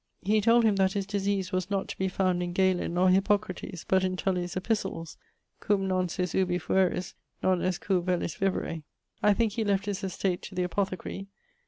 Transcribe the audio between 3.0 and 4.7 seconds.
Hippocrates, but in Tullie's